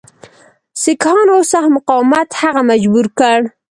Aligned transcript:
سیکهانو 0.81 1.37
سخت 1.51 1.69
مقاومت 1.77 2.29
هغه 2.41 2.61
مجبور 2.69 3.05
کړ. 3.19 3.37